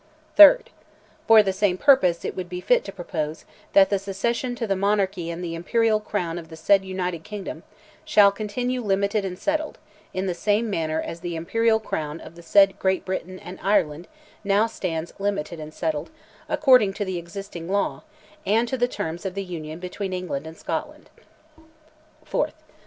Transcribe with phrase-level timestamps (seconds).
[0.35, 0.63] 3rd.
[1.27, 4.75] "For the same purpose it would be fit to propose, that the succession to the
[4.75, 7.61] monarchy and the imperial crown of the said United Kingdom,
[8.03, 9.77] shall continue limited and settled,
[10.11, 14.07] in the same manner as the imperial crown of the said Great Britain and Ireland
[14.43, 16.09] now stands limited and settled,
[16.49, 18.01] according to the existing law,
[18.43, 21.11] and to the terms of the union between England and Scotland.
[22.27, 22.53] 4th.